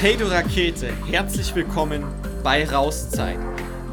Hey 0.00 0.16
du 0.16 0.30
Rakete, 0.30 0.92
herzlich 1.10 1.52
willkommen 1.56 2.04
bei 2.44 2.64
Rauszeit, 2.64 3.36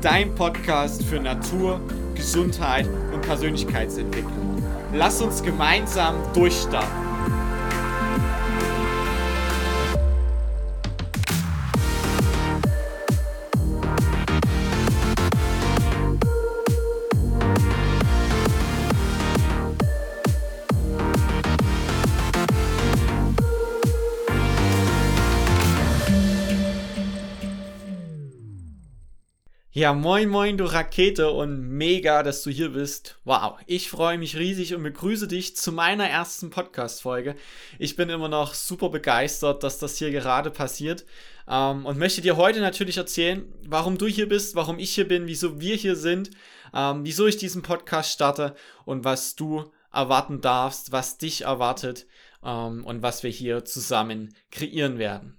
dein 0.01 0.35
Podcast 0.35 1.03
für 1.03 1.19
Natur, 1.19 1.81
Gesundheit 2.13 2.87
und 3.11 3.23
Persönlichkeitsentwicklung. 3.23 4.63
Lass 4.93 5.19
uns 5.19 5.41
gemeinsam 5.41 6.15
durchstarten. 6.35 7.04
Ja, 29.77 29.91
moin 29.91 30.29
moin 30.29 30.57
du 30.57 30.63
Rakete 30.63 31.31
und 31.31 31.67
mega, 31.67 32.23
dass 32.23 32.43
du 32.43 32.49
hier 32.49 32.69
bist. 32.69 33.19
Wow, 33.25 33.57
ich 33.67 33.89
freue 33.89 34.17
mich 34.17 34.37
riesig 34.37 34.73
und 34.73 34.83
begrüße 34.83 35.27
dich 35.27 35.57
zu 35.57 35.73
meiner 35.73 36.07
ersten 36.07 36.49
Podcast-Folge. 36.49 37.35
Ich 37.77 37.97
bin 37.97 38.09
immer 38.09 38.29
noch 38.29 38.53
super 38.53 38.87
begeistert, 38.87 39.63
dass 39.63 39.77
das 39.77 39.97
hier 39.97 40.11
gerade 40.11 40.49
passiert 40.49 41.05
ähm, 41.49 41.85
und 41.85 41.97
möchte 41.97 42.21
dir 42.21 42.37
heute 42.37 42.61
natürlich 42.61 42.95
erzählen, 42.95 43.53
warum 43.67 43.97
du 43.97 44.07
hier 44.07 44.29
bist, 44.29 44.55
warum 44.55 44.79
ich 44.79 44.95
hier 44.95 45.09
bin, 45.09 45.27
wieso 45.27 45.59
wir 45.59 45.75
hier 45.75 45.97
sind, 45.97 46.31
ähm, 46.73 47.03
wieso 47.03 47.27
ich 47.27 47.35
diesen 47.35 47.61
Podcast 47.61 48.13
starte 48.13 48.55
und 48.85 49.03
was 49.03 49.35
du 49.35 49.73
erwarten 49.91 50.39
darfst, 50.39 50.93
was 50.93 51.17
dich 51.17 51.41
erwartet 51.41 52.07
ähm, 52.45 52.85
und 52.85 53.01
was 53.01 53.23
wir 53.23 53.29
hier 53.29 53.65
zusammen 53.65 54.33
kreieren 54.51 54.99
werden. 54.99 55.37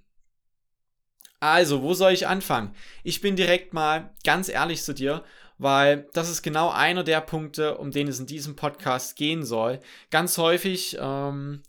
Also, 1.41 1.83
wo 1.83 1.95
soll 1.95 2.13
ich 2.13 2.27
anfangen? 2.27 2.75
Ich 3.05 3.21
bin 3.21 3.37
direkt 3.37 3.75
mal 3.75 4.15
ganz 4.25 4.49
ehrlich 4.49 4.83
zu 4.83 4.95
dir, 4.95 5.25
weil 5.59 6.09
das 6.13 6.31
ist 6.31 6.43
genau 6.43 6.71
einer 6.71 7.05
der 7.05 7.21
Punkte, 7.21 7.79
um 7.79 7.91
den 7.91 8.09
es 8.09 8.19
in 8.19 8.27
diesem 8.27 8.57
Podcast 8.57 9.17
gehen 9.17 9.45
soll. 9.45 9.81
Ganz 10.11 10.39
häufig, 10.39 10.97
ähm, 11.01 11.63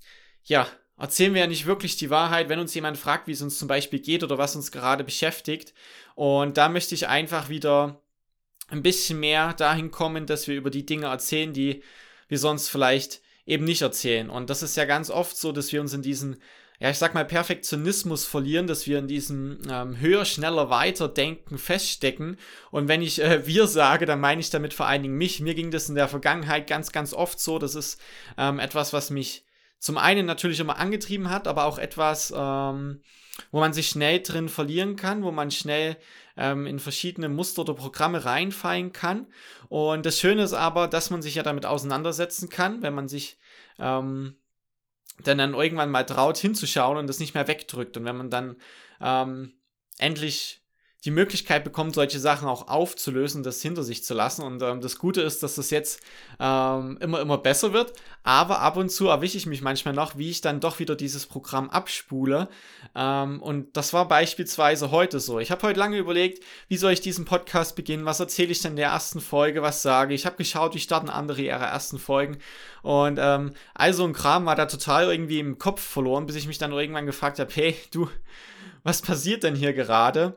ja, 0.44 0.68
erzählen 0.98 1.34
wir 1.34 1.42
ja 1.42 1.48
nicht 1.48 1.66
wirklich 1.66 1.95
die 1.98 2.10
Wahrheit, 2.10 2.50
wenn 2.50 2.60
uns 2.60 2.73
jemand 2.73 2.98
fragt, 2.98 3.28
wie 3.28 3.34
es 3.34 3.42
uns 3.42 3.60
zum 3.60 3.68
Beispiel 3.68 4.00
geht 4.00 4.23
oder 4.23 4.38
was 4.38 4.56
uns 4.56 4.72
gerade 4.72 5.04
beschäftigt. 5.04 5.73
Und 6.16 6.58
da 6.58 6.70
möchte 6.70 6.95
ich 6.95 7.08
einfach 7.08 7.50
wieder 7.50 8.02
ein 8.70 8.84
bisschen 8.84 9.20
mehr 9.20 9.54
dahin 9.54 9.92
kommen, 9.92 10.26
dass 10.26 10.48
wir 10.48 10.56
über 10.56 10.70
die 10.70 10.86
Dinge 10.86 11.08
erzählen, 11.08 11.54
die 11.54 11.84
wir 12.28 12.40
sonst 12.40 12.70
vielleicht 12.70 13.22
eben 13.45 13.64
nicht 13.64 13.82
erzählen. 13.82 14.30
Und 14.30 14.50
das 14.50 14.62
ist 14.62 14.76
ja 14.76 14.86
ganz 14.86 15.10
oft 15.10 15.38
so, 15.38 15.52
dass 15.52 15.72
wir 15.72 15.80
uns 15.80 15.94
in 15.94 16.02
diesen 16.02 16.42
ja, 16.80 16.92
ich 16.92 16.97
sag 17.00 17.16
mal, 17.16 17.25
Perfektionismus 17.25 18.25
verlieren, 18.25 18.67
dass 18.67 18.86
wir 18.86 19.00
in 19.00 19.08
diesem 19.08 19.59
ähm, 19.70 20.00
höher, 20.00 20.25
schneller, 20.25 20.70
weiter 20.70 21.08
Denken 21.08 21.58
feststecken. 21.58 22.38
Und 22.70 22.88
wenn 22.88 23.02
ich 23.02 23.22
äh, 23.22 23.47
wir 23.47 23.66
sage, 23.66 24.06
dann 24.06 24.20
meine 24.20 24.42
ich 24.42 24.52
damit 24.52 24.75
vor 24.75 24.86
allen 24.86 25.02
Dingen 25.02 25.17
mich. 25.17 25.39
Mir 25.39 25.55
ging 25.55 25.72
das 25.72 25.89
in 25.89 25.95
der 25.95 26.08
Vergangenheit 26.08 26.67
ganz, 26.67 26.92
ganz 26.92 27.14
oft 27.14 27.39
so. 27.39 27.58
Das 27.58 27.73
ist 27.73 28.00
ähm, 28.38 28.59
etwas, 28.59 28.94
was 28.94 29.09
mich 29.09 29.44
zum 29.80 29.98
einen 29.98 30.28
natürlich 30.28 30.59
immer 30.59 30.78
angetrieben 30.78 31.31
hat, 31.31 31.48
aber 31.48 31.66
auch 31.66 31.80
etwas, 31.80 32.31
ähm, 32.36 33.02
wo 33.52 33.59
man 33.59 33.73
sich 33.73 33.89
schnell 33.89 34.20
drin 34.22 34.48
verlieren 34.48 34.95
kann, 34.95 35.23
wo 35.23 35.31
man 35.31 35.50
schnell 35.50 35.98
ähm, 36.36 36.67
in 36.67 36.78
verschiedene 36.78 37.28
Muster 37.28 37.61
oder 37.64 37.73
Programme 37.73 38.23
reinfallen 38.23 38.94
kann. 38.94 39.25
Und 39.67 40.05
das 40.05 40.20
Schöne 40.20 40.44
ist 40.44 40.53
aber, 40.53 40.88
dass 40.88 41.09
man 41.09 41.23
sich 41.23 41.36
ja 41.36 41.44
damit 41.44 41.66
auseinandersetzen 41.66 42.50
kann, 42.50 42.83
wenn 42.83 42.94
man 42.94 43.08
sich 43.08 43.39
ähm, 43.80 44.36
dann 45.23 45.38
dann 45.38 45.54
irgendwann 45.54 45.92
mal 45.92 46.06
traut 46.06 46.38
hinzuschauen 46.38 46.98
und 46.98 47.08
das 47.08 47.20
nicht 47.20 47.34
mehr 47.34 47.48
wegdrückt. 47.48 47.98
Und 47.98 48.06
wenn 48.06 48.18
man 48.18 48.30
dann 48.30 48.58
ähm, 49.02 49.54
endlich 49.98 50.62
die 51.08 51.12
Möglichkeit 51.12 51.64
bekommt, 51.64 51.95
solche 51.95 52.20
Sachen 52.20 52.50
auch 52.50 52.68
aufzulösen, 52.68 53.42
das 53.42 53.62
hinter 53.62 53.82
sich 53.84 54.04
zu 54.04 54.14
lassen. 54.14 54.42
Und 54.42 54.62
ähm, 54.62 54.82
das 54.82 55.00
Gute 55.00 55.22
ist, 55.22 55.42
dass 55.42 55.56
das 55.56 55.70
jetzt 55.70 56.02
ähm, 56.38 56.98
immer, 57.00 57.22
immer 57.22 57.38
besser 57.38 57.72
wird. 57.72 57.94
Aber 58.23 58.60
ab 58.60 58.76
und 58.76 58.90
zu 58.90 59.08
erwische 59.08 59.38
ich 59.38 59.45
mich 59.45 59.62
manchmal 59.62 59.94
noch, 59.94 60.18
wie 60.18 60.30
ich 60.30 60.42
dann 60.42 60.60
doch 60.60 60.80
wieder 60.80 60.98
dieses 60.98 61.26
Programm 61.26 61.70
abspule. 61.70 62.50
Ähm, 62.94 63.42
und 63.42 63.78
das 63.78 63.94
war 63.94 64.10
beispielsweise 64.10 64.92
heute 64.92 65.22
so. 65.22 65.40
Ich 65.40 65.50
habe 65.50 65.66
heute 65.66 65.80
lange 65.80 65.98
überlegt, 65.98 66.44
wie 66.68 66.76
soll 66.76 66.92
ich 66.92 67.00
diesen 67.00 67.24
Podcast 67.24 67.78
beginnen? 67.78 68.04
Was 68.04 68.20
erzähle 68.20 68.52
ich 68.52 68.62
denn 68.62 68.76
der 68.76 68.89
ersten 68.89 69.22
Folge? 69.22 69.62
Was 69.62 69.82
sage 69.82 70.14
ich? 70.14 70.24
Ich 70.24 70.26
habe 70.26 70.36
geschaut, 70.36 70.76
wie 70.76 70.80
starten 70.80 71.10
andere 71.10 71.42
ihre 71.42 71.64
ersten 71.64 72.00
Folgen. 72.00 72.38
Und 72.82 73.18
ähm, 73.18 73.54
also 73.74 74.04
ein 74.04 74.12
Kram 74.12 74.45
war 74.45 74.58
da 74.58 74.66
total 74.66 75.10
irgendwie 75.10 75.39
im 75.39 75.58
Kopf 75.58 75.82
verloren, 75.82 76.26
bis 76.26 76.36
ich 76.36 76.48
mich 76.48 76.58
dann 76.58 76.74
irgendwann 76.74 77.06
gefragt 77.06 77.39
habe, 77.39 77.54
hey, 77.54 77.78
du, 77.92 78.10
was 78.84 79.02
passiert 79.02 79.44
denn 79.44 79.56
hier 79.56 79.72
gerade? 79.72 80.36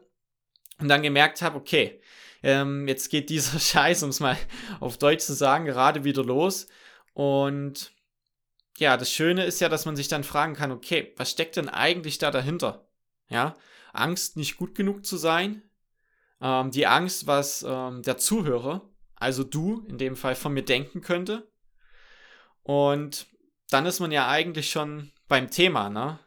Und 0.80 0.88
dann 0.88 1.02
gemerkt 1.02 1.42
habe, 1.42 1.56
okay, 1.56 2.00
ähm, 2.42 2.88
jetzt 2.88 3.10
geht 3.10 3.30
dieser 3.30 3.58
Scheiß, 3.60 4.02
um 4.02 4.10
es 4.10 4.20
mal 4.20 4.36
auf 4.80 4.98
Deutsch 4.98 5.24
zu 5.24 5.34
sagen, 5.34 5.64
gerade 5.64 6.04
wieder 6.04 6.24
los. 6.24 6.66
Und 7.12 7.92
ja, 8.78 8.96
das 8.96 9.12
Schöne 9.12 9.44
ist 9.44 9.60
ja, 9.60 9.68
dass 9.68 9.84
man 9.84 9.96
sich 9.96 10.08
dann 10.08 10.24
fragen 10.24 10.54
kann, 10.54 10.72
okay, 10.72 11.12
was 11.16 11.30
steckt 11.30 11.56
denn 11.56 11.68
eigentlich 11.68 12.18
da 12.18 12.30
dahinter? 12.30 12.88
Ja, 13.28 13.56
Angst, 13.92 14.36
nicht 14.36 14.56
gut 14.56 14.74
genug 14.74 15.04
zu 15.04 15.16
sein, 15.16 15.62
ähm, 16.40 16.70
die 16.70 16.86
Angst, 16.86 17.26
was 17.26 17.64
ähm, 17.66 18.02
der 18.02 18.16
Zuhörer, 18.16 18.88
also 19.16 19.44
du 19.44 19.84
in 19.88 19.98
dem 19.98 20.16
Fall 20.16 20.34
von 20.34 20.52
mir 20.52 20.64
denken 20.64 21.00
könnte. 21.02 21.50
Und 22.62 23.26
dann 23.68 23.86
ist 23.86 24.00
man 24.00 24.12
ja 24.12 24.28
eigentlich 24.28 24.70
schon 24.70 25.12
beim 25.28 25.50
Thema, 25.50 25.90
ne? 25.90 26.18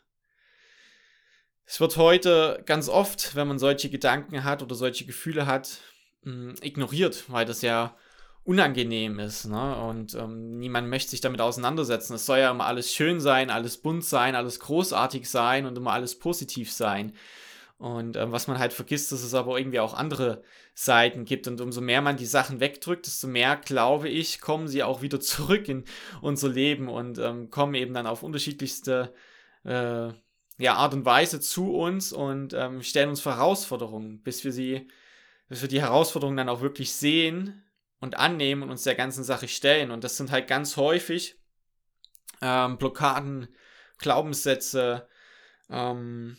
Es 1.66 1.80
wird 1.80 1.98
heute 1.98 2.62
ganz 2.66 2.90
oft, 2.90 3.36
wenn 3.36 3.48
man 3.48 3.60
solche 3.60 3.90
Gedanken 3.90 4.44
hat 4.44 4.62
oder 4.62 4.76
solche 4.76 5.06
Gefühle 5.06 5.46
hat, 5.46 5.80
hm, 6.24 6.56
ignoriert, 6.62 7.26
weil 7.30 7.46
das 7.46 7.62
ja 7.62 7.96
unangenehm 8.44 9.20
ist. 9.20 9.46
Ne? 9.46 9.76
Und 9.78 10.16
ähm, 10.16 10.60
niemand 10.60 10.90
möchte 10.90 11.12
sich 11.12 11.22
damit 11.22 11.42
auseinandersetzen. 11.42 12.16
Es 12.16 12.26
soll 12.26 12.40
ja 12.40 12.52
immer 12.52 12.66
alles 12.66 12.94
schön 12.94 13.22
sein, 13.22 13.50
alles 13.50 13.78
bunt 13.78 14.04
sein, 14.04 14.36
alles 14.36 14.60
großartig 14.60 15.30
sein 15.30 15.66
und 15.66 15.78
immer 15.78 15.94
alles 15.94 16.20
positiv 16.20 16.72
sein. 16.72 17.14
Und 17.78 18.16
ähm, 18.18 18.32
was 18.32 18.48
man 18.48 18.60
halt 18.60 18.74
vergisst, 18.74 19.12
dass 19.12 19.24
es 19.24 19.34
aber 19.34 19.58
irgendwie 19.58 19.80
auch 19.80 19.94
andere 19.94 20.44
Seiten 20.74 21.26
gibt. 21.26 21.48
Und 21.48 21.62
umso 21.62 21.82
mehr 21.82 22.02
man 22.02 22.18
die 22.18 22.26
Sachen 22.26 22.60
wegdrückt, 22.60 23.06
desto 23.06 23.28
mehr, 23.28 23.56
glaube 23.58 24.10
ich, 24.10 24.42
kommen 24.42 24.68
sie 24.68 24.84
auch 24.84 25.02
wieder 25.02 25.20
zurück 25.22 25.68
in 25.70 25.86
unser 26.22 26.50
Leben 26.50 26.90
und 26.90 27.18
ähm, 27.20 27.50
kommen 27.50 27.76
eben 27.76 27.94
dann 27.94 28.08
auf 28.08 28.24
unterschiedlichste 28.24 29.14
äh, 29.64 30.10
ja, 30.58 30.76
Art 30.76 30.94
und 30.94 31.06
Weise 31.06 31.40
zu 31.40 31.76
uns 31.76 32.14
und 32.14 32.54
ähm, 32.54 32.84
stellen 32.84 33.10
uns 33.10 33.22
vor 33.22 33.36
Herausforderungen, 33.36 34.22
bis 34.22 34.44
wir 34.44 34.52
sie, 34.52 34.88
bis 35.50 35.62
wir 35.62 35.70
die 35.70 35.82
Herausforderungen 35.82 36.38
dann 36.38 36.50
auch 36.50 36.62
wirklich 36.62 36.94
sehen 36.94 37.64
und 38.00 38.18
annehmen 38.18 38.64
und 38.64 38.70
uns 38.70 38.84
der 38.84 38.96
ganzen 38.96 39.24
Sache 39.24 39.48
stellen. 39.48 39.92
Und 39.92 40.04
das 40.04 40.18
sind 40.18 40.32
halt 40.32 40.48
ganz 40.48 40.78
häufig 40.78 41.38
ähm, 42.42 42.78
Blockaden, 42.78 43.48
Glaubenssätze, 43.98 45.08
ähm, 45.70 46.38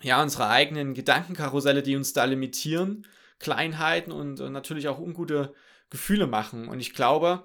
ja, 0.00 0.22
unsere 0.22 0.48
eigenen 0.48 0.94
Gedankenkarusselle, 0.94 1.82
die 1.82 1.96
uns 1.96 2.12
da 2.12 2.24
limitieren, 2.24 3.06
Kleinheiten 3.38 4.12
und, 4.12 4.40
und 4.40 4.52
natürlich 4.52 4.88
auch 4.88 4.98
ungute 4.98 5.54
Gefühle 5.90 6.26
machen. 6.26 6.68
Und 6.68 6.80
ich 6.80 6.94
glaube, 6.94 7.44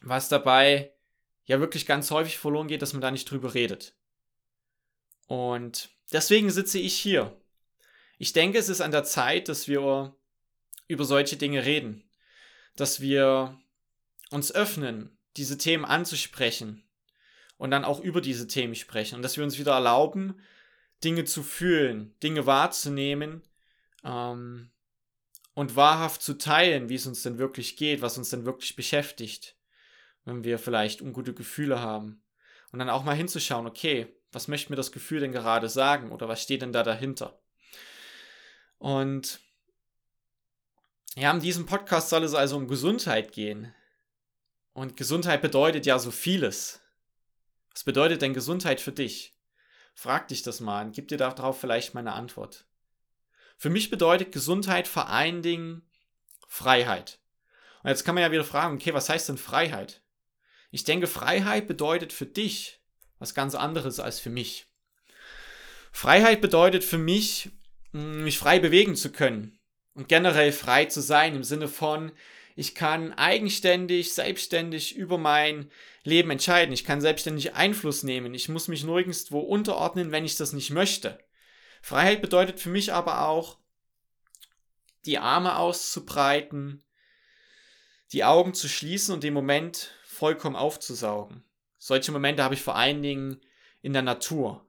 was 0.00 0.28
dabei 0.28 0.92
ja 1.44 1.60
wirklich 1.60 1.86
ganz 1.86 2.10
häufig 2.10 2.38
verloren 2.38 2.68
geht, 2.68 2.82
dass 2.82 2.92
man 2.92 3.02
da 3.02 3.10
nicht 3.10 3.30
drüber 3.30 3.54
redet. 3.54 3.94
Und 5.26 5.90
deswegen 6.12 6.50
sitze 6.50 6.78
ich 6.78 6.94
hier. 6.94 7.36
Ich 8.18 8.32
denke, 8.32 8.58
es 8.58 8.68
ist 8.68 8.80
an 8.80 8.90
der 8.90 9.04
Zeit, 9.04 9.48
dass 9.48 9.68
wir 9.68 10.14
über 10.88 11.04
solche 11.04 11.36
Dinge 11.36 11.64
reden, 11.64 12.04
dass 12.76 13.00
wir 13.00 13.58
uns 14.30 14.52
öffnen, 14.52 15.18
diese 15.36 15.58
Themen 15.58 15.84
anzusprechen 15.84 16.84
und 17.56 17.70
dann 17.70 17.84
auch 17.84 18.00
über 18.00 18.20
diese 18.20 18.46
Themen 18.46 18.74
sprechen 18.74 19.16
und 19.16 19.22
dass 19.22 19.36
wir 19.36 19.44
uns 19.44 19.58
wieder 19.58 19.72
erlauben, 19.72 20.40
Dinge 21.02 21.24
zu 21.24 21.42
fühlen, 21.42 22.14
Dinge 22.22 22.46
wahrzunehmen 22.46 23.42
ähm, 24.04 24.70
und 25.54 25.76
wahrhaft 25.76 26.22
zu 26.22 26.34
teilen, 26.34 26.88
wie 26.88 26.94
es 26.94 27.06
uns 27.06 27.22
denn 27.22 27.38
wirklich 27.38 27.76
geht, 27.76 28.02
was 28.02 28.18
uns 28.18 28.30
denn 28.30 28.44
wirklich 28.44 28.76
beschäftigt, 28.76 29.56
wenn 30.24 30.44
wir 30.44 30.58
vielleicht 30.58 31.02
ungute 31.02 31.34
Gefühle 31.34 31.80
haben. 31.80 32.22
Und 32.70 32.78
dann 32.78 32.90
auch 32.90 33.04
mal 33.04 33.16
hinzuschauen, 33.16 33.66
okay, 33.66 34.08
was 34.32 34.48
möchte 34.48 34.72
mir 34.72 34.76
das 34.76 34.92
Gefühl 34.92 35.20
denn 35.20 35.32
gerade 35.32 35.68
sagen 35.68 36.10
oder 36.10 36.28
was 36.28 36.42
steht 36.42 36.62
denn 36.62 36.72
da 36.72 36.82
dahinter? 36.82 37.38
Und 38.78 39.40
ja, 41.14 41.30
in 41.30 41.40
diesem 41.40 41.66
Podcast 41.66 42.08
soll 42.08 42.24
es 42.24 42.34
also 42.34 42.56
um 42.56 42.66
Gesundheit 42.66 43.32
gehen. 43.32 43.72
Und 44.72 44.96
Gesundheit 44.96 45.42
bedeutet 45.42 45.84
ja 45.84 45.98
so 45.98 46.10
vieles. 46.10 46.80
Was 47.72 47.84
bedeutet 47.84 48.22
denn 48.22 48.34
Gesundheit 48.34 48.80
für 48.80 48.92
dich? 48.92 49.36
Frag 49.94 50.28
dich 50.28 50.42
das 50.42 50.60
mal 50.60 50.86
und 50.86 50.94
gib 50.94 51.08
dir 51.08 51.18
darauf 51.18 51.60
vielleicht 51.60 51.92
mal 51.92 52.00
eine 52.00 52.14
Antwort. 52.14 52.64
Für 53.58 53.70
mich 53.70 53.90
bedeutet 53.90 54.32
Gesundheit 54.32 54.88
vor 54.88 55.08
allen 55.08 55.42
Dingen 55.42 55.82
Freiheit. 56.48 57.20
Und 57.82 57.90
jetzt 57.90 58.04
kann 58.04 58.14
man 58.14 58.22
ja 58.22 58.32
wieder 58.32 58.44
fragen, 58.44 58.74
okay, 58.76 58.94
was 58.94 59.08
heißt 59.08 59.28
denn 59.28 59.38
Freiheit? 59.38 60.02
Ich 60.70 60.84
denke, 60.84 61.06
Freiheit 61.06 61.68
bedeutet 61.68 62.12
für 62.12 62.26
dich 62.26 62.81
was 63.22 63.34
ganz 63.34 63.54
anderes 63.54 64.00
als 64.00 64.20
für 64.20 64.30
mich. 64.30 64.66
Freiheit 65.92 66.40
bedeutet 66.40 66.84
für 66.84 66.98
mich, 66.98 67.50
mich 67.92 68.38
frei 68.38 68.58
bewegen 68.58 68.96
zu 68.96 69.12
können 69.12 69.58
und 69.94 70.08
generell 70.08 70.52
frei 70.52 70.86
zu 70.86 71.00
sein 71.00 71.36
im 71.36 71.44
Sinne 71.44 71.68
von, 71.68 72.12
ich 72.54 72.74
kann 72.74 73.12
eigenständig, 73.12 74.12
selbstständig 74.12 74.96
über 74.96 75.16
mein 75.16 75.70
Leben 76.04 76.30
entscheiden. 76.30 76.74
Ich 76.74 76.84
kann 76.84 77.00
selbstständig 77.00 77.54
Einfluss 77.54 78.02
nehmen. 78.02 78.34
Ich 78.34 78.48
muss 78.50 78.68
mich 78.68 78.84
nirgendwo 78.84 79.40
unterordnen, 79.40 80.12
wenn 80.12 80.26
ich 80.26 80.36
das 80.36 80.52
nicht 80.52 80.70
möchte. 80.70 81.18
Freiheit 81.80 82.20
bedeutet 82.20 82.60
für 82.60 82.68
mich 82.68 82.92
aber 82.92 83.26
auch, 83.26 83.58
die 85.06 85.18
Arme 85.18 85.56
auszubreiten, 85.56 86.84
die 88.12 88.24
Augen 88.24 88.52
zu 88.52 88.68
schließen 88.68 89.14
und 89.14 89.24
den 89.24 89.32
Moment 89.32 89.92
vollkommen 90.04 90.56
aufzusaugen. 90.56 91.42
Solche 91.84 92.12
Momente 92.12 92.44
habe 92.44 92.54
ich 92.54 92.62
vor 92.62 92.76
allen 92.76 93.02
Dingen 93.02 93.40
in 93.80 93.92
der 93.92 94.02
Natur, 94.02 94.64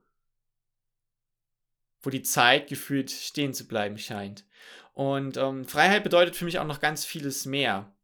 wo 2.02 2.10
die 2.10 2.24
Zeit 2.24 2.66
gefühlt 2.66 3.08
stehen 3.08 3.54
zu 3.54 3.68
bleiben 3.68 3.98
scheint. 3.98 4.44
Und 4.94 5.36
ähm, 5.36 5.64
Freiheit 5.64 6.02
bedeutet 6.02 6.34
für 6.34 6.44
mich 6.44 6.58
auch 6.58 6.66
noch 6.66 6.80
ganz 6.80 7.04
vieles 7.04 7.46
mehr. 7.46 7.94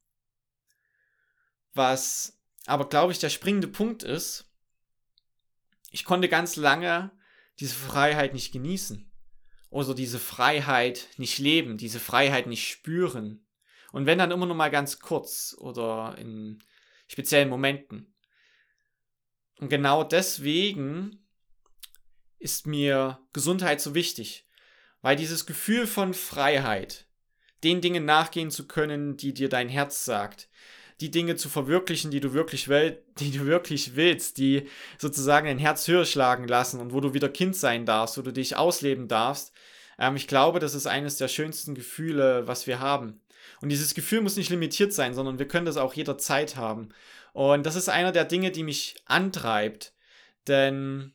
Was 1.75 2.41
aber, 2.67 2.89
glaube 2.89 3.11
ich, 3.11 3.19
der 3.19 3.31
springende 3.31 3.67
Punkt 3.67 4.05
ist, 4.05 4.49
ich 5.91 6.05
konnte 6.05 6.29
ganz 6.29 6.55
lange 6.55 7.11
diese 7.59 7.75
Freiheit 7.75 8.33
nicht 8.33 8.53
genießen. 8.53 9.11
Oder 9.71 9.93
diese 9.97 10.21
Freiheit 10.21 11.09
nicht 11.17 11.41
leben, 11.41 11.79
diese 11.79 11.99
Freiheit 11.99 12.47
nicht 12.47 12.69
spüren. 12.69 13.45
Und 13.91 14.07
wenn 14.07 14.19
dann 14.19 14.31
immer 14.31 14.47
nur 14.47 14.55
mal 14.55 14.71
ganz 14.71 15.01
kurz 15.01 15.57
oder 15.59 16.15
in 16.17 16.63
speziellen 17.09 17.49
Momenten. 17.49 18.15
Und 19.61 19.69
genau 19.69 20.05
deswegen 20.05 21.19
ist 22.39 22.67
mir 22.67 23.19
Gesundheit 23.33 23.81
so 23.81 23.95
wichtig. 23.95 24.47
Weil 25.03 25.17
dieses 25.17 25.47
Gefühl 25.47 25.87
von 25.87 26.15
Freiheit, 26.15 27.07
den 27.63 27.81
Dingen 27.81 28.05
nachgehen 28.05 28.51
zu 28.51 28.67
können, 28.67 29.17
die 29.17 29.35
dir 29.35 29.49
dein 29.49 29.69
Herz 29.69 30.05
sagt, 30.05 30.49
die 31.01 31.11
Dinge 31.11 31.37
zu 31.37 31.49
verwirklichen, 31.49 32.11
die 32.11 32.21
du 32.21 32.33
wirklich 32.33 32.69
will, 32.69 33.03
die 33.19 33.31
du 33.31 33.47
wirklich 33.47 33.97
willst, 33.97 34.39
die 34.39 34.67
sozusagen 34.99 35.47
dein 35.47 35.59
Herz 35.59 35.87
höher 35.89 36.05
schlagen 36.05 36.49
lassen 36.49 36.81
und 36.81 36.93
wo 36.93 37.01
du 37.01 37.15
wieder 37.15 37.29
Kind 37.29 37.57
sein 37.57 37.87
darfst, 37.87 38.19
wo 38.19 38.23
du 38.23 38.33
dich 38.33 38.57
ausleben 38.57 39.09
darfst. 39.09 39.53
Ähm, 39.99 40.17
ich 40.17 40.27
glaube, 40.27 40.59
das 40.59 40.75
ist 40.75 40.87
eines 40.87 41.17
der 41.17 41.29
schönsten 41.29 41.75
Gefühle, 41.75 42.47
was 42.47 42.67
wir 42.67 42.81
haben. 42.81 43.21
Und 43.61 43.69
dieses 43.69 43.95
Gefühl 43.95 44.21
muss 44.21 44.37
nicht 44.37 44.51
limitiert 44.51 44.93
sein, 44.93 45.15
sondern 45.15 45.39
wir 45.39 45.49
können 45.49 45.67
das 45.67 45.77
auch 45.77 45.95
jederzeit 45.95 46.57
haben. 46.57 46.91
Und 47.33 47.67
das 47.67 47.77
ist 47.77 47.89
einer 47.89 48.13
der 48.13 48.25
Dinge, 48.25 48.51
die 48.51 48.63
mich 48.63 48.97
antreibt. 49.07 49.93
Denn 50.49 51.15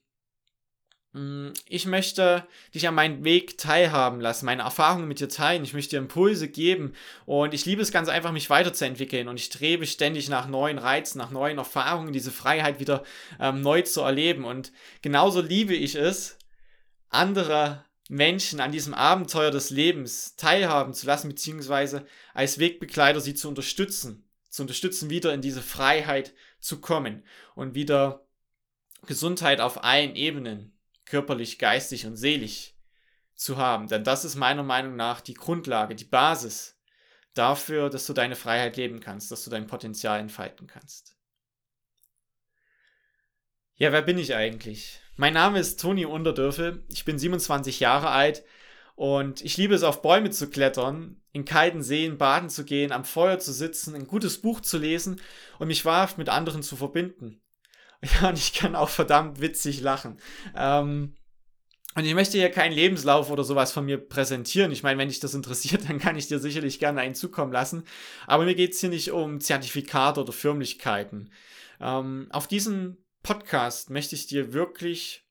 Mm, 1.16 1.54
ich 1.69 1.86
möchte 1.86 2.45
dich 2.74 2.88
an 2.89 2.95
meinem 2.95 3.24
Weg 3.24 3.57
teilhaben 3.57 4.19
lassen, 4.19 4.45
meine 4.45 4.63
Erfahrungen 4.63 5.07
mit 5.07 5.22
dir 5.22 5.30
teilen. 5.30 5.63
Ich 5.63 5.74
möchte 5.74 5.92
dir 5.92 6.01
Impulse 6.01 6.50
geben 6.50 6.94
und 7.25 7.54
ich 7.54 7.66
liebe 7.66 7.81
es 7.81 7.94
ganz 7.94 8.10
einfach, 8.10 8.33
mich 8.33 8.50
weiterzuentwickeln 8.50 9.30
und 9.30 9.39
ich 9.39 9.45
strebe 9.45 9.86
ständig 9.88 10.27
nach 10.27 10.48
neuen 10.50 10.77
Reizen, 10.77 11.18
nach 11.19 11.31
neuen 11.31 11.57
Erfahrungen, 11.57 12.12
diese 12.12 12.31
Freiheit 12.31 12.81
wieder 12.81 13.04
ähm, 13.39 13.62
neu 13.62 13.81
zu 13.83 14.01
erleben. 14.01 14.44
Und 14.44 14.74
genauso 15.01 15.39
liebe 15.39 15.74
ich 15.74 15.95
es, 15.95 16.38
andere 17.10 17.86
Menschen 18.09 18.59
an 18.59 18.71
diesem 18.71 18.93
Abenteuer 18.93 19.51
des 19.51 19.69
Lebens 19.71 20.35
teilhaben 20.35 20.93
zu 20.93 21.07
lassen, 21.07 21.29
beziehungsweise 21.29 22.05
als 22.33 22.59
Wegbegleiter 22.59 23.19
sie 23.19 23.33
zu 23.33 23.47
unterstützen, 23.47 24.29
zu 24.49 24.61
unterstützen, 24.63 25.09
wieder 25.09 25.33
in 25.33 25.41
diese 25.41 25.61
Freiheit 25.61 26.33
zu 26.59 26.81
kommen 26.81 27.23
und 27.55 27.73
wieder 27.73 28.27
Gesundheit 29.07 29.59
auf 29.59 29.83
allen 29.83 30.15
Ebenen 30.15 30.77
körperlich, 31.05 31.59
geistig 31.59 32.05
und 32.05 32.15
seelisch 32.15 32.73
zu 33.35 33.57
haben. 33.57 33.87
Denn 33.87 34.03
das 34.03 34.25
ist 34.25 34.35
meiner 34.35 34.63
Meinung 34.63 34.95
nach 34.95 35.21
die 35.21 35.33
Grundlage, 35.33 35.95
die 35.95 36.05
Basis 36.05 36.79
dafür, 37.33 37.89
dass 37.89 38.05
du 38.05 38.13
deine 38.13 38.35
Freiheit 38.35 38.77
leben 38.77 38.99
kannst, 38.99 39.31
dass 39.31 39.43
du 39.43 39.49
dein 39.49 39.67
Potenzial 39.67 40.19
entfalten 40.19 40.67
kannst. 40.67 41.15
Ja, 43.75 43.91
wer 43.91 44.01
bin 44.01 44.17
ich 44.17 44.33
eigentlich? 44.35 45.01
Mein 45.17 45.33
Name 45.33 45.59
ist 45.59 45.79
Toni 45.79 46.06
Unterdürfel, 46.06 46.83
ich 46.91 47.06
bin 47.06 47.17
27 47.17 47.79
Jahre 47.79 48.09
alt 48.09 48.44
und 48.95 49.41
ich 49.41 49.56
liebe 49.56 49.73
es, 49.73 49.83
auf 49.83 50.01
Bäume 50.01 50.29
zu 50.29 50.50
klettern, 50.50 51.21
in 51.31 51.45
kalten 51.45 51.83
Seen 51.83 52.17
baden 52.17 52.50
zu 52.50 52.65
gehen, 52.65 52.91
am 52.91 53.06
Feuer 53.06 53.39
zu 53.39 53.53
sitzen, 53.53 53.95
ein 53.95 54.07
gutes 54.07 54.41
Buch 54.41 54.59
zu 54.59 54.77
lesen 54.77 55.21
und 55.57 55.67
mich 55.69 55.85
wahrhaft 55.85 56.17
mit 56.17 56.29
anderen 56.29 56.63
zu 56.63 56.75
verbinden. 56.75 57.41
Ja, 58.21 58.29
und 58.29 58.38
ich 58.38 58.53
kann 58.53 58.75
auch 58.75 58.89
verdammt 58.89 59.41
witzig 59.41 59.81
lachen. 59.81 60.19
Ähm, 60.56 61.15
und 61.95 62.06
ich 62.06 62.13
möchte 62.13 62.38
hier 62.38 62.51
keinen 62.51 62.73
Lebenslauf 62.73 63.31
oder 63.31 63.44
sowas 63.44 63.71
von 63.71 63.85
mir 63.85 63.97
präsentieren. 63.97 64.71
Ich 64.71 64.83
meine, 64.83 65.00
wenn 65.00 65.07
dich 65.07 65.21
das 65.21 65.33
interessiert, 65.33 65.83
dann 65.89 65.97
kann 65.97 66.17
ich 66.17 66.27
dir 66.27 66.38
sicherlich 66.38 66.77
gerne 66.77 67.01
einen 67.01 67.15
zukommen 67.15 67.53
lassen. 67.53 67.83
Aber 68.27 68.44
mir 68.44 68.53
geht 68.53 68.73
es 68.73 68.79
hier 68.79 68.89
nicht 68.89 69.12
um 69.12 69.39
Zertifikate 69.39 70.21
oder 70.21 70.33
Firmlichkeiten. 70.33 71.31
Ähm, 71.79 72.27
auf 72.31 72.47
diesem 72.47 72.97
Podcast 73.25 73.89
möchte 73.89 74.13
ich 74.13 74.27
dir 74.27 74.54
wirklich 74.54 75.25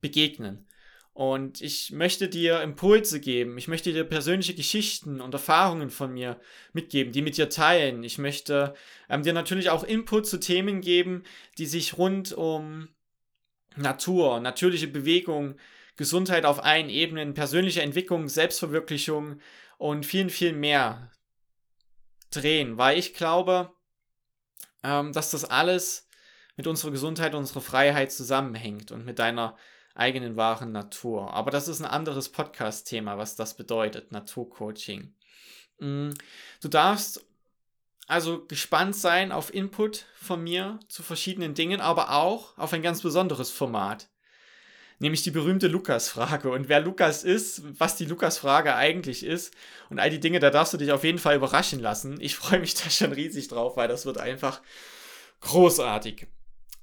begegnen. 0.00 0.68
Und 1.12 1.60
ich 1.60 1.90
möchte 1.90 2.28
dir 2.28 2.62
Impulse 2.62 3.18
geben. 3.18 3.58
Ich 3.58 3.66
möchte 3.66 3.92
dir 3.92 4.04
persönliche 4.04 4.54
Geschichten 4.54 5.20
und 5.20 5.34
Erfahrungen 5.34 5.90
von 5.90 6.12
mir 6.12 6.40
mitgeben, 6.72 7.12
die 7.12 7.20
mit 7.20 7.36
dir 7.36 7.48
teilen. 7.48 8.04
Ich 8.04 8.18
möchte 8.18 8.74
ähm, 9.08 9.24
dir 9.24 9.32
natürlich 9.32 9.70
auch 9.70 9.82
Input 9.82 10.28
zu 10.28 10.38
Themen 10.38 10.82
geben, 10.82 11.24
die 11.58 11.66
sich 11.66 11.98
rund 11.98 12.32
um 12.32 12.88
Natur, 13.74 14.38
natürliche 14.38 14.86
Bewegung, 14.86 15.56
Gesundheit 15.96 16.44
auf 16.44 16.62
allen 16.62 16.90
Ebenen, 16.90 17.34
persönliche 17.34 17.82
Entwicklung, 17.82 18.28
Selbstverwirklichung 18.28 19.40
und 19.78 20.06
vielen, 20.06 20.30
viel 20.30 20.52
mehr 20.52 21.10
drehen, 22.30 22.78
weil 22.78 22.98
ich 22.98 23.14
glaube, 23.14 23.72
ähm, 24.84 25.12
dass 25.12 25.30
das 25.32 25.44
alles 25.44 26.03
mit 26.56 26.66
unserer 26.66 26.90
Gesundheit, 26.90 27.34
unserer 27.34 27.60
Freiheit 27.60 28.12
zusammenhängt 28.12 28.92
und 28.92 29.04
mit 29.04 29.18
deiner 29.18 29.56
eigenen 29.94 30.36
wahren 30.36 30.72
Natur. 30.72 31.32
Aber 31.32 31.50
das 31.50 31.68
ist 31.68 31.80
ein 31.80 31.86
anderes 31.86 32.28
Podcast-Thema, 32.28 33.16
was 33.18 33.36
das 33.36 33.56
bedeutet, 33.56 34.12
Naturcoaching. 34.12 35.14
Mm, 35.78 36.10
du 36.60 36.68
darfst 36.68 37.24
also 38.06 38.44
gespannt 38.44 38.94
sein 38.96 39.32
auf 39.32 39.52
Input 39.54 40.06
von 40.14 40.42
mir 40.42 40.78
zu 40.88 41.02
verschiedenen 41.02 41.54
Dingen, 41.54 41.80
aber 41.80 42.10
auch 42.12 42.56
auf 42.58 42.72
ein 42.72 42.82
ganz 42.82 43.02
besonderes 43.02 43.50
Format. 43.50 44.08
Nämlich 44.98 45.22
die 45.22 45.32
berühmte 45.32 45.68
Lukas-Frage. 45.68 46.50
Und 46.50 46.68
wer 46.68 46.80
Lukas 46.80 47.24
ist, 47.24 47.62
was 47.80 47.96
die 47.96 48.04
Lukas-Frage 48.04 48.74
eigentlich 48.76 49.24
ist 49.24 49.54
und 49.90 49.98
all 49.98 50.10
die 50.10 50.20
Dinge, 50.20 50.38
da 50.38 50.50
darfst 50.50 50.72
du 50.72 50.76
dich 50.76 50.92
auf 50.92 51.02
jeden 51.02 51.18
Fall 51.18 51.36
überraschen 51.36 51.80
lassen. 51.80 52.20
Ich 52.20 52.36
freue 52.36 52.60
mich 52.60 52.74
da 52.74 52.90
schon 52.90 53.12
riesig 53.12 53.48
drauf, 53.48 53.76
weil 53.76 53.88
das 53.88 54.06
wird 54.06 54.18
einfach 54.18 54.60
großartig. 55.40 56.28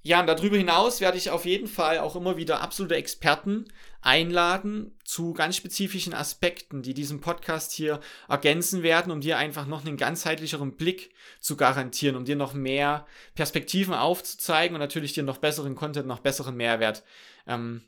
Ja, 0.03 0.19
und 0.19 0.27
darüber 0.27 0.57
hinaus 0.57 0.99
werde 0.99 1.17
ich 1.17 1.29
auf 1.29 1.45
jeden 1.45 1.67
Fall 1.67 1.99
auch 1.99 2.15
immer 2.15 2.35
wieder 2.35 2.61
absolute 2.61 2.95
Experten 2.95 3.65
einladen 4.01 4.97
zu 5.03 5.33
ganz 5.33 5.57
spezifischen 5.57 6.15
Aspekten, 6.15 6.81
die 6.81 6.95
diesen 6.95 7.21
Podcast 7.21 7.71
hier 7.71 7.99
ergänzen 8.27 8.81
werden, 8.81 9.11
um 9.11 9.21
dir 9.21 9.37
einfach 9.37 9.67
noch 9.67 9.85
einen 9.85 9.97
ganzheitlicheren 9.97 10.75
Blick 10.75 11.11
zu 11.39 11.55
garantieren, 11.55 12.15
um 12.15 12.25
dir 12.25 12.35
noch 12.35 12.55
mehr 12.55 13.05
Perspektiven 13.35 13.93
aufzuzeigen 13.93 14.75
und 14.75 14.81
natürlich 14.81 15.13
dir 15.13 15.23
noch 15.23 15.37
besseren 15.37 15.75
Content, 15.75 16.07
noch 16.07 16.19
besseren 16.19 16.55
Mehrwert 16.55 17.03
ähm, 17.45 17.83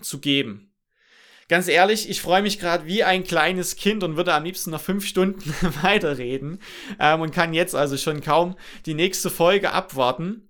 zu 0.00 0.18
geben. 0.18 0.72
Ganz 1.48 1.68
ehrlich, 1.68 2.10
ich 2.10 2.20
freue 2.20 2.42
mich 2.42 2.58
gerade 2.58 2.84
wie 2.86 3.04
ein 3.04 3.24
kleines 3.24 3.76
Kind 3.76 4.02
und 4.02 4.16
würde 4.16 4.34
am 4.34 4.44
liebsten 4.44 4.70
noch 4.70 4.82
fünf 4.82 5.06
Stunden 5.06 5.54
weiterreden 5.82 6.58
ähm, 6.98 7.20
und 7.20 7.32
kann 7.32 7.54
jetzt 7.54 7.76
also 7.76 7.96
schon 7.96 8.20
kaum 8.20 8.56
die 8.86 8.94
nächste 8.94 9.30
Folge 9.30 9.72
abwarten. 9.72 10.47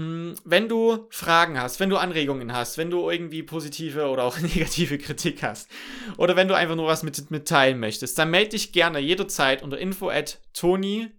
Mm, 0.00 0.32
wenn 0.44 0.66
du 0.66 1.06
Fragen 1.10 1.60
hast, 1.60 1.78
wenn 1.78 1.90
du 1.90 1.98
Anregungen 1.98 2.54
hast, 2.54 2.78
wenn 2.78 2.88
du 2.88 3.10
irgendwie 3.10 3.42
positive 3.42 4.08
oder 4.08 4.24
auch 4.24 4.38
negative 4.40 4.96
Kritik 4.96 5.42
hast 5.42 5.68
oder 6.16 6.36
wenn 6.36 6.48
du 6.48 6.54
einfach 6.54 6.74
nur 6.76 6.86
was 6.86 7.02
mit, 7.02 7.30
mitteilen 7.30 7.78
möchtest, 7.78 8.18
dann 8.18 8.30
melde 8.30 8.50
dich 8.50 8.72
gerne 8.72 8.98
jederzeit 8.98 9.62
unter 9.62 9.78
info 9.78 10.08
at 10.08 10.40
toni 10.54 11.10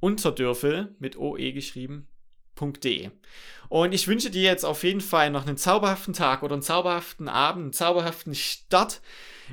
unterdürfel 0.00 0.94
mit 0.98 1.18
oe 1.18 1.52
geschrieben.de. 1.52 3.10
Und 3.68 3.92
ich 3.92 4.08
wünsche 4.08 4.30
dir 4.30 4.42
jetzt 4.42 4.64
auf 4.64 4.84
jeden 4.84 5.02
Fall 5.02 5.30
noch 5.30 5.46
einen 5.46 5.58
zauberhaften 5.58 6.14
Tag 6.14 6.42
oder 6.42 6.54
einen 6.54 6.62
zauberhaften 6.62 7.28
Abend, 7.28 7.62
einen 7.62 7.72
zauberhaften 7.74 8.34
Start 8.34 9.02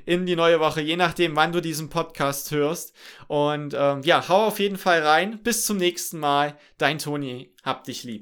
in 0.06 0.26
die 0.26 0.38
neue 0.38 0.62
Woche, 0.62 0.80
je 0.80 0.96
nachdem, 0.96 1.36
wann 1.36 1.52
du 1.52 1.62
diesen 1.62 1.90
Podcast 1.90 2.52
hörst. 2.52 2.94
Und 3.28 3.74
ähm, 3.78 4.02
ja, 4.04 4.30
hau 4.30 4.46
auf 4.46 4.60
jeden 4.60 4.78
Fall 4.78 5.02
rein. 5.02 5.44
Bis 5.44 5.66
zum 5.66 5.76
nächsten 5.76 6.20
Mal. 6.20 6.58
Dein 6.78 7.00
Toni. 7.00 7.54
Hab 7.64 7.84
dich 7.84 8.04
lieb. 8.04 8.20